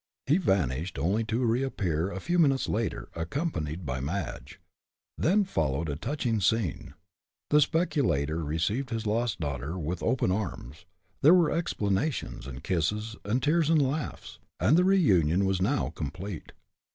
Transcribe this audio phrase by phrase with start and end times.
[0.25, 4.59] He vanished, only to reappear a few minutes later, accompanied by Madge.
[5.15, 6.95] Then followed a touching scene.
[7.51, 10.85] The speculator received his lost daughter with open arms;
[11.21, 16.51] there were explanations, and kisses, and tears, and laughs, and the reunion was now complete.